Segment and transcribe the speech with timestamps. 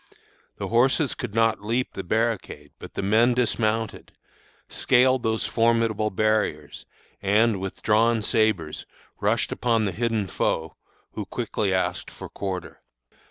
[0.57, 4.11] The horses could not leap the barricade, but the men dismounted,
[4.67, 6.87] scaled those formidable barriers,
[7.21, 8.87] and, with drawn sabres,
[9.19, 10.75] rushed upon the hidden foe,
[11.11, 12.81] who quickly asked for quarter.